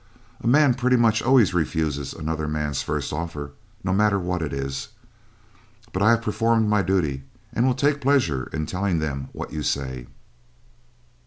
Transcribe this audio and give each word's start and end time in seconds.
A 0.43 0.47
man 0.47 0.73
pretty 0.73 0.95
much 0.95 1.21
always 1.21 1.53
refuses 1.53 2.11
another 2.11 2.47
man's 2.47 2.81
first 2.81 3.13
offer, 3.13 3.51
no 3.83 3.93
matter 3.93 4.17
what 4.17 4.41
it 4.41 4.51
is. 4.51 4.87
But 5.93 6.01
I 6.01 6.09
have 6.09 6.23
performed 6.23 6.67
my 6.67 6.81
duty, 6.81 7.21
and 7.53 7.67
will 7.67 7.75
take 7.75 8.01
pleasure 8.01 8.49
in 8.51 8.65
telling 8.65 8.97
them 8.97 9.29
what 9.31 9.53
you 9.53 9.61
say." 9.61 10.07